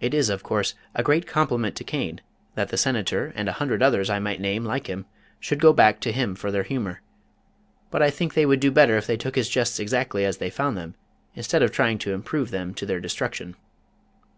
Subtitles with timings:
[0.00, 2.22] It is, of course, a great compliment to Cain
[2.54, 5.04] that the Senator and a hundred others I might name like him
[5.40, 7.02] should go back to him for their humor,
[7.90, 10.48] but I think they would do better if they took his jests exactly as they
[10.48, 10.94] found them
[11.34, 13.54] instead of trying to improve them to their destruction.